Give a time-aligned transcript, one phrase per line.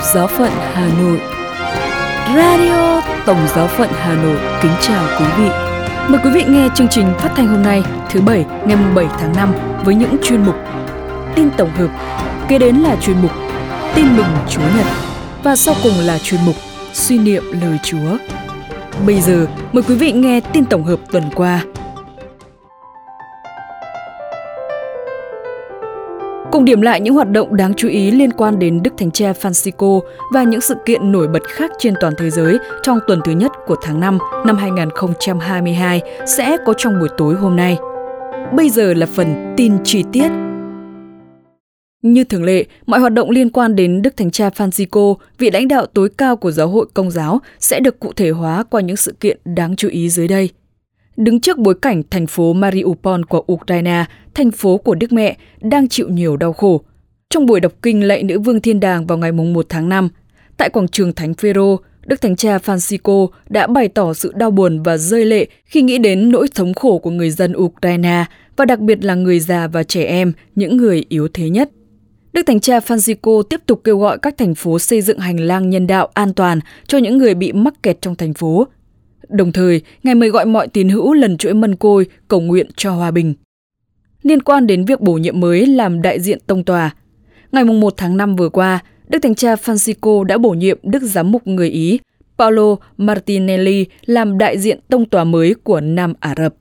[0.00, 1.20] Tổng Giáo phận Hà Nội
[2.36, 5.50] Radio Tổng Giáo phận Hà Nội kính chào quý vị.
[6.08, 9.32] Mời quý vị nghe chương trình phát thanh hôm nay thứ Bảy ngày 7 tháng
[9.36, 9.52] 5
[9.84, 10.54] với những chuyên mục
[11.34, 11.88] Tin tổng hợp,
[12.48, 13.30] kế đến là chuyên mục
[13.94, 14.86] Tin mừng Chúa Nhật
[15.42, 16.56] và sau cùng là chuyên mục
[16.92, 18.16] Suy niệm lời Chúa.
[19.06, 21.60] Bây giờ mời quý vị nghe tin tổng hợp tuần qua
[26.52, 29.32] Cùng điểm lại những hoạt động đáng chú ý liên quan đến Đức Thánh Cha
[29.32, 30.00] Francisco
[30.32, 33.52] và những sự kiện nổi bật khác trên toàn thế giới trong tuần thứ nhất
[33.66, 37.78] của tháng 5 năm 2022 sẽ có trong buổi tối hôm nay.
[38.52, 40.28] Bây giờ là phần tin chi tiết.
[42.02, 45.68] Như thường lệ, mọi hoạt động liên quan đến Đức Thánh Cha Francisco, vị lãnh
[45.68, 48.96] đạo tối cao của giáo hội công giáo, sẽ được cụ thể hóa qua những
[48.96, 50.50] sự kiện đáng chú ý dưới đây–
[51.20, 54.04] Đứng trước bối cảnh thành phố Mariupol của Ukraine,
[54.34, 56.80] thành phố của Đức Mẹ, đang chịu nhiều đau khổ.
[57.30, 60.08] Trong buổi đọc kinh lạy nữ vương thiên đàng vào ngày 1 tháng 5,
[60.56, 64.82] tại quảng trường Thánh Phêrô, Đức Thánh Cha Francisco đã bày tỏ sự đau buồn
[64.82, 68.24] và rơi lệ khi nghĩ đến nỗi thống khổ của người dân Ukraine
[68.56, 71.70] và đặc biệt là người già và trẻ em, những người yếu thế nhất.
[72.32, 75.70] Đức Thánh Cha Francisco tiếp tục kêu gọi các thành phố xây dựng hành lang
[75.70, 78.66] nhân đạo an toàn cho những người bị mắc kẹt trong thành phố,
[79.30, 82.92] Đồng thời, Ngài mời gọi mọi tín hữu lần chuỗi mân côi cầu nguyện cho
[82.92, 83.34] hòa bình.
[84.22, 86.94] Liên quan đến việc bổ nhiệm mới làm đại diện tông tòa,
[87.52, 88.78] ngày 1 tháng 5 vừa qua,
[89.08, 91.98] Đức Thánh Cha Francisco đã bổ nhiệm Đức Giám mục người Ý
[92.38, 96.54] Paolo Martinelli làm đại diện tông tòa mới của Nam Ả Rập.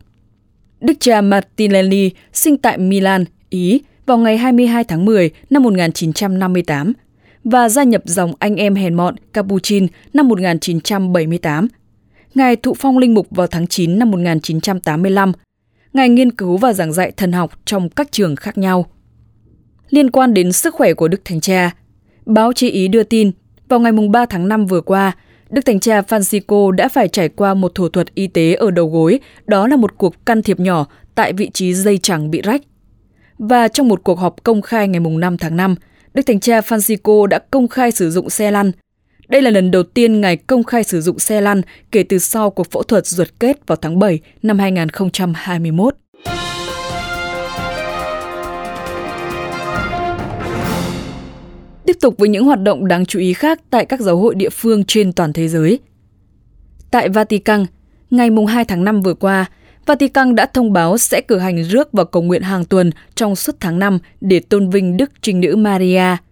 [0.82, 6.94] Đức cha Martinelli sinh tại Milan, Ý vào ngày 22 tháng 10 năm 1958
[7.44, 11.68] và gia nhập dòng anh em hèn mọn Capuchin năm 1978
[12.36, 15.32] Ngài thụ phong linh mục vào tháng 9 năm 1985.
[15.94, 18.86] Ngài nghiên cứu và giảng dạy thần học trong các trường khác nhau.
[19.90, 21.72] Liên quan đến sức khỏe của Đức Thánh Cha,
[22.26, 23.32] báo chí Ý đưa tin
[23.68, 25.16] vào ngày 3 tháng 5 vừa qua,
[25.50, 28.88] Đức Thánh Cha Francisco đã phải trải qua một thủ thuật y tế ở đầu
[28.88, 30.86] gối, đó là một cuộc can thiệp nhỏ
[31.16, 32.62] tại vị trí dây chẳng bị rách.
[33.38, 35.76] Và trong một cuộc họp công khai ngày 5 tháng 5,
[36.14, 38.72] Đức Thánh Cha Francisco đã công khai sử dụng xe lăn,
[39.30, 42.50] đây là lần đầu tiên Ngài công khai sử dụng xe lăn kể từ sau
[42.50, 45.96] cuộc phẫu thuật ruột kết vào tháng 7 năm 2021.
[51.86, 54.50] Tiếp tục với những hoạt động đáng chú ý khác tại các giáo hội địa
[54.50, 55.80] phương trên toàn thế giới.
[56.92, 57.66] Tại Vatican,
[58.10, 59.46] ngày 2 tháng 5 vừa qua,
[59.86, 63.56] Vatican đã thông báo sẽ cử hành rước và cầu nguyện hàng tuần trong suốt
[63.60, 66.18] tháng 5 để tôn vinh Đức Trinh Nữ Maria–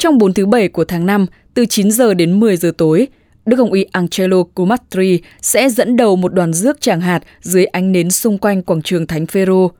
[0.00, 3.08] trong 4 thứ bảy của tháng 5, từ 9 giờ đến 10 giờ tối,
[3.46, 7.92] Đức Hồng Y Angelo Cumatri sẽ dẫn đầu một đoàn rước tràng hạt dưới ánh
[7.92, 9.70] nến xung quanh quảng trường Thánh Phêrô.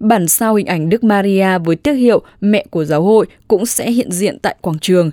[0.00, 3.90] Bản sao hình ảnh Đức Maria với tiếc hiệu mẹ của giáo hội cũng sẽ
[3.90, 5.10] hiện diện tại quảng trường.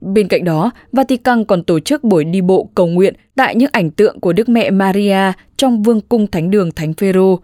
[0.00, 3.90] Bên cạnh đó, Vatican còn tổ chức buổi đi bộ cầu nguyện tại những ảnh
[3.90, 7.40] tượng của Đức Mẹ Maria trong vương cung Thánh đường Thánh Phêrô.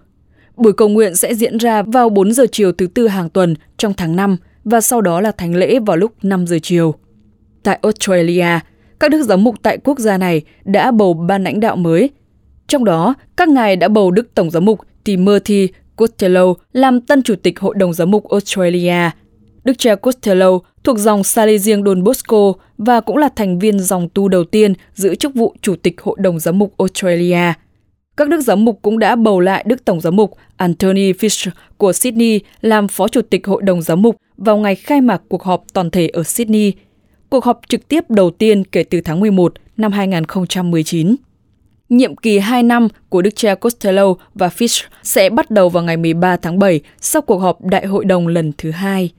[0.56, 3.95] Buổi cầu nguyện sẽ diễn ra vào 4 giờ chiều thứ tư hàng tuần trong
[3.95, 6.95] tháng 5 và sau đó là thánh lễ vào lúc 5 giờ chiều.
[7.63, 8.61] Tại Australia,
[9.01, 12.11] các đức giám mục tại quốc gia này đã bầu ban lãnh đạo mới.
[12.67, 17.35] Trong đó, các ngài đã bầu Đức Tổng giám mục Timothy Costello làm tân chủ
[17.43, 19.11] tịch Hội đồng giám mục Australia.
[19.65, 24.29] Đức cha Costello thuộc dòng Salesian Don Bosco và cũng là thành viên dòng tu
[24.29, 27.53] đầu tiên giữ chức vụ chủ tịch Hội đồng giám mục Australia.
[28.17, 31.93] Các đức giám mục cũng đã bầu lại Đức Tổng giám mục Anthony Fisher của
[31.93, 35.65] Sydney làm phó chủ tịch Hội đồng giám mục vào ngày khai mạc cuộc họp
[35.73, 36.73] toàn thể ở Sydney,
[37.29, 41.17] cuộc họp trực tiếp đầu tiên kể từ tháng 11 năm 2019.
[41.89, 45.97] Nhiệm kỳ 2 năm của Đức cha Costello và Fish sẽ bắt đầu vào ngày
[45.97, 49.11] 13 tháng 7 sau cuộc họp Đại hội đồng lần thứ hai.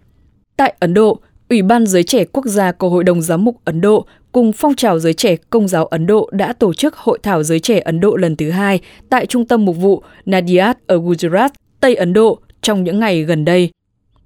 [0.57, 1.19] Tại Ấn Độ,
[1.49, 4.75] Ủy ban Giới Trẻ Quốc gia của Hội đồng Giám mục Ấn Độ cùng phong
[4.75, 7.99] trào giới trẻ Công giáo Ấn Độ đã tổ chức Hội thảo giới trẻ Ấn
[7.99, 8.79] Độ lần thứ hai
[9.09, 11.49] tại Trung tâm Mục vụ Nadiad ở Gujarat,
[11.79, 13.69] Tây Ấn Độ trong những ngày gần đây.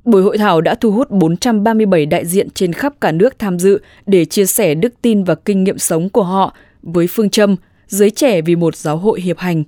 [0.06, 3.80] Buổi hội thảo đã thu hút 437 đại diện trên khắp cả nước tham dự
[4.06, 7.56] để chia sẻ đức tin và kinh nghiệm sống của họ với phương châm
[7.88, 9.64] giới trẻ vì một giáo hội hiệp hành.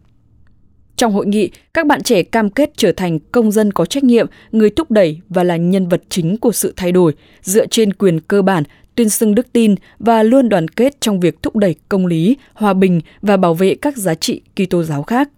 [1.01, 4.27] Trong hội nghị, các bạn trẻ cam kết trở thành công dân có trách nhiệm,
[4.51, 8.19] người thúc đẩy và là nhân vật chính của sự thay đổi, dựa trên quyền
[8.19, 8.63] cơ bản,
[8.95, 12.73] tuyên xưng đức tin và luôn đoàn kết trong việc thúc đẩy công lý, hòa
[12.73, 15.29] bình và bảo vệ các giá trị Kitô giáo khác.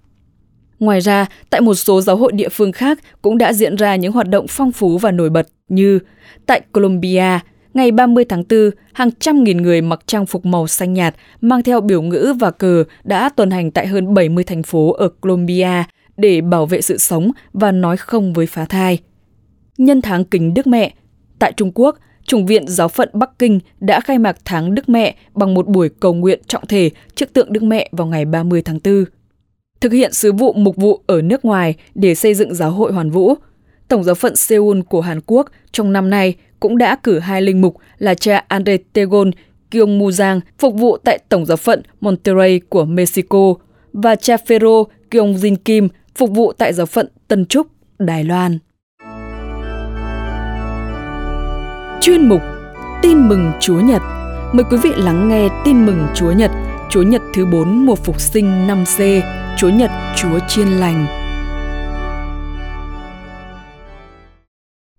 [0.79, 4.11] Ngoài ra, tại một số giáo hội địa phương khác cũng đã diễn ra những
[4.11, 5.99] hoạt động phong phú và nổi bật như
[6.45, 7.39] tại Colombia,
[7.73, 11.63] ngày 30 tháng 4, hàng trăm nghìn người mặc trang phục màu xanh nhạt mang
[11.63, 15.83] theo biểu ngữ và cờ đã tuần hành tại hơn 70 thành phố ở Colombia
[16.17, 18.99] để bảo vệ sự sống và nói không với phá thai.
[19.77, 20.93] Nhân tháng kính Đức Mẹ,
[21.39, 25.15] tại Trung Quốc, Chủng viện Giáo phận Bắc Kinh đã khai mạc tháng Đức Mẹ
[25.33, 28.79] bằng một buổi cầu nguyện trọng thể trước tượng Đức Mẹ vào ngày 30 tháng
[28.83, 29.05] 4.
[29.81, 33.11] Thực hiện sứ vụ mục vụ ở nước ngoài để xây dựng giáo hội hoàn
[33.11, 33.35] vũ,
[33.87, 37.61] Tổng giáo phận Seoul của Hàn Quốc trong năm nay cũng đã cử hai linh
[37.61, 39.31] mục là cha Andre Tegon
[39.71, 43.53] Kyung Mu Giang phục vụ tại Tổng giáo phận Monterrey của Mexico
[43.93, 47.67] và cha Phêrô Kyung Jin Kim phục vụ tại giáo phận Tân Trúc,
[47.99, 48.59] Đài Loan.
[52.05, 52.41] Chuyên mục
[53.01, 54.01] Tin mừng Chúa Nhật
[54.53, 56.51] Mời quý vị lắng nghe Tin mừng Chúa Nhật,
[56.89, 59.21] Chúa Nhật thứ 4 mùa Phục sinh 5C,
[59.57, 61.07] Chúa Nhật Chúa Chiên Lành.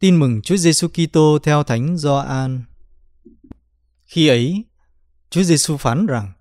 [0.01, 2.63] Tin mừng Chúa Giêsu Kitô theo Thánh Gioan.
[4.05, 4.65] Khi ấy,
[5.31, 6.33] Chúa Giêsu phán rằng: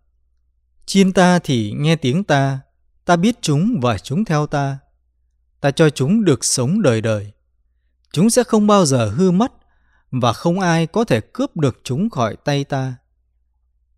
[0.85, 2.59] Chiên ta thì nghe tiếng ta,
[3.05, 4.77] ta biết chúng và chúng theo ta.
[5.61, 7.31] Ta cho chúng được sống đời đời.
[8.13, 9.51] Chúng sẽ không bao giờ hư mất
[10.21, 12.95] và không ai có thể cướp được chúng khỏi tay ta.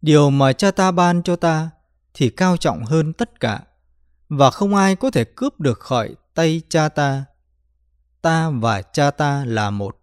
[0.02, 1.70] Điều mà cha ta ban cho ta
[2.14, 3.62] thì cao trọng hơn tất cả
[4.30, 7.26] và không ai có thể cướp được khỏi tay cha ta.
[8.22, 9.98] Ta và cha ta là một.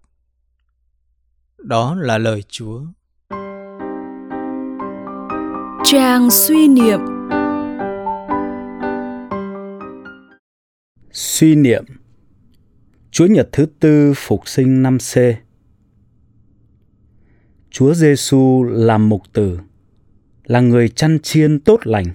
[1.59, 2.81] Đó là lời Chúa.
[5.85, 7.00] Trang suy niệm
[11.12, 11.85] Suy niệm
[13.11, 15.17] Chúa Nhật thứ tư phục sinh năm C
[17.73, 19.59] Chúa Giêsu làm mục tử
[20.45, 22.07] là người chăn chiên tốt lành.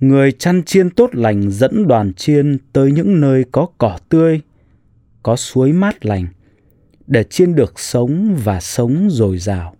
[0.00, 4.40] Người chăn chiên tốt lành dẫn đoàn chiên tới những nơi có cỏ tươi,
[5.22, 6.26] có suối mát lành
[7.06, 9.76] để chiên được sống và sống dồi dào.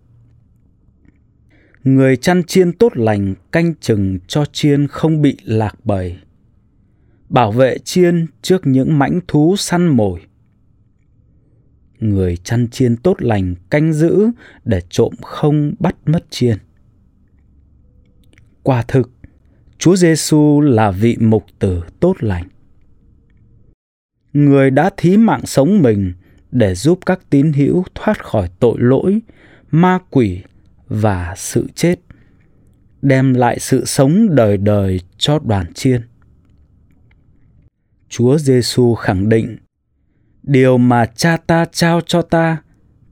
[1.83, 6.17] Người chăn chiên tốt lành canh chừng cho chiên không bị lạc bầy,
[7.29, 10.21] bảo vệ chiên trước những mãnh thú săn mồi
[11.99, 14.29] người chăn chiên tốt lành canh giữ
[14.65, 16.57] để trộm không bắt mất chiên.
[18.63, 19.11] Quả thực,
[19.77, 22.47] Chúa Giêsu là vị mục tử tốt lành.
[24.33, 26.13] Người đã thí mạng sống mình
[26.51, 29.19] để giúp các tín hữu thoát khỏi tội lỗi,
[29.71, 30.41] ma quỷ
[30.87, 31.99] và sự chết,
[33.01, 36.01] đem lại sự sống đời đời cho đoàn chiên.
[38.09, 39.57] Chúa Giêsu khẳng định
[40.47, 42.57] điều mà cha ta trao cho ta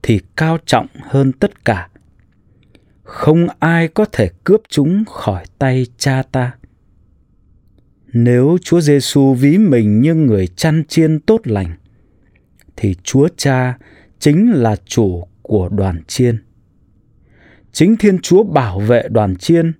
[0.03, 1.89] thì cao trọng hơn tất cả.
[3.03, 6.51] Không ai có thể cướp chúng khỏi tay cha ta.
[8.13, 11.75] Nếu chúa giêsu ví mình như người chăn chiên tốt lành,
[12.75, 13.77] thì chúa cha
[14.19, 16.43] chính là chủ của đoàn chiên.
[17.71, 19.73] Chính thiên chúa bảo vệ đoàn chiên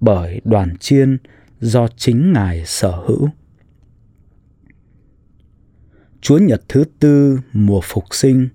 [0.00, 1.18] bởi đoàn chiên
[1.60, 3.28] do chính ngài sở hữu.
[6.20, 8.48] Chúa Nhật thứ tư mùa phục sinh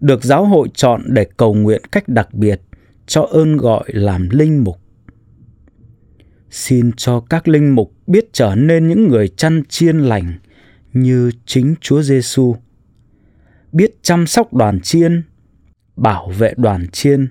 [0.00, 2.60] được giáo hội chọn để cầu nguyện cách đặc biệt
[3.06, 4.80] cho ơn gọi làm linh mục.
[6.50, 10.38] Xin cho các linh mục biết trở nên những người chăn chiên lành
[10.92, 12.56] như chính Chúa Giêsu,
[13.72, 15.22] biết chăm sóc đoàn chiên,
[15.96, 17.28] bảo vệ đoàn chiên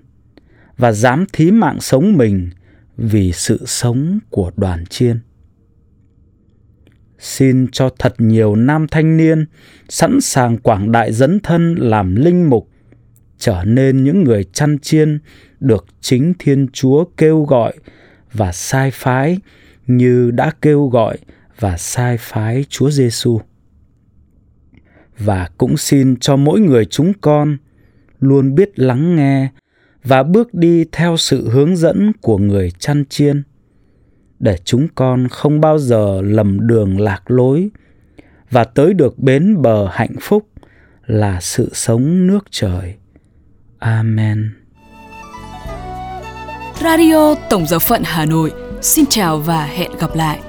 [0.77, 2.50] và dám thí mạng sống mình
[2.98, 5.19] vì sự sống của đoàn chiên
[7.19, 9.45] xin cho thật nhiều nam thanh niên
[9.89, 12.69] sẵn sàng quảng đại dấn thân làm linh mục,
[13.38, 15.19] trở nên những người chăn chiên
[15.59, 17.74] được chính thiên chúa kêu gọi
[18.33, 19.39] và sai phái
[19.88, 21.17] như đã kêu gọi
[21.59, 23.39] và sai phái chúa giêsu
[25.19, 27.57] và cũng xin cho mỗi người chúng con
[28.19, 29.50] luôn biết lắng nghe
[30.03, 33.43] và bước đi theo sự hướng dẫn của người chăn chiên
[34.39, 37.70] để chúng con không bao giờ lầm đường lạc lối
[38.51, 40.48] và tới được bến bờ hạnh phúc
[41.06, 42.96] là sự sống nước trời.
[43.79, 44.51] Amen.
[46.82, 48.51] Radio Tổng giáo phận Hà Nội
[48.82, 50.39] xin chào và hẹn gặp lại.